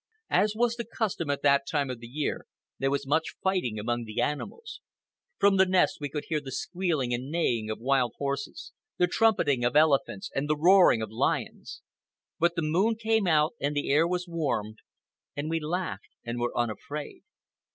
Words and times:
As 0.31 0.55
was 0.55 0.77
the 0.77 0.83
custom 0.83 1.29
at 1.29 1.43
that 1.43 1.67
time 1.69 1.91
of 1.91 1.99
the 1.99 2.07
year, 2.07 2.47
there 2.79 2.89
was 2.89 3.05
much 3.05 3.35
fighting 3.43 3.77
among 3.77 4.05
the 4.05 4.19
animals. 4.19 4.81
From 5.37 5.57
the 5.57 5.65
nest 5.67 5.97
we 6.01 6.09
could 6.09 6.23
hear 6.27 6.41
the 6.41 6.51
squealing 6.51 7.13
and 7.13 7.29
neighing 7.29 7.69
of 7.69 7.77
wild 7.79 8.15
horses, 8.17 8.73
the 8.97 9.05
trumpeting 9.05 9.63
of 9.63 9.75
elephants, 9.75 10.31
and 10.33 10.49
the 10.49 10.57
roaring 10.57 11.03
of 11.03 11.11
lions. 11.11 11.83
But 12.39 12.55
the 12.55 12.63
moon 12.63 12.95
came 12.95 13.27
out, 13.27 13.53
and 13.59 13.75
the 13.75 13.91
air 13.91 14.07
was 14.07 14.27
warm, 14.27 14.77
and 15.35 15.51
we 15.51 15.59
laughed 15.59 16.09
and 16.25 16.39
were 16.39 16.57
unafraid. 16.57 17.21